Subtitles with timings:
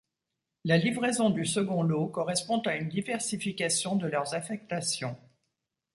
[0.63, 5.15] La livraison du second lot correspond à une diversification de leurs affectations.